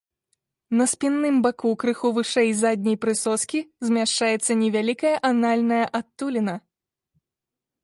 На 0.77 0.85
спінным 0.93 1.35
баку 1.45 1.73
крыху 1.83 2.07
вышэй 2.15 2.49
задняй 2.61 2.97
прысоскі 3.05 3.59
змяшчаецца 3.89 4.51
невялікая 4.65 5.15
анальная 5.31 5.85
адтуліна. 6.03 6.55